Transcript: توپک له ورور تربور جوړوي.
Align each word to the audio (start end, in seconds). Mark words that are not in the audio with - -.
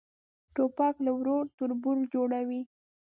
توپک 0.55 0.95
له 1.05 1.11
ورور 1.19 1.43
تربور 1.57 1.97
جوړوي. 2.13 2.61